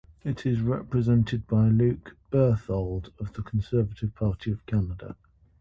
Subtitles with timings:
[0.23, 5.15] It is represented by Luc Berthold of the Conservative Party of Canada.